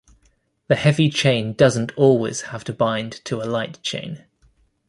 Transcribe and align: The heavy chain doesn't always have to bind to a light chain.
The 0.67 0.75
heavy 0.77 1.11
chain 1.11 1.53
doesn't 1.53 1.95
always 1.95 2.41
have 2.49 2.63
to 2.63 2.73
bind 2.73 3.23
to 3.25 3.39
a 3.39 3.45
light 3.45 3.79
chain. 3.83 4.25